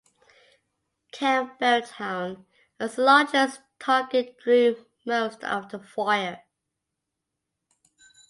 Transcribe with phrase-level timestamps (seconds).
[1.13, 6.41] "Campbeltown"-as the largest target-drew most of the fire.